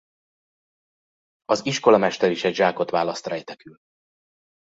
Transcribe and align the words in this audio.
Az 1.45 1.65
iskolamester 1.65 2.31
is 2.31 2.43
egy 2.43 2.55
zsákot 2.55 2.89
választ 2.89 3.25
rejtekül. 3.25 3.77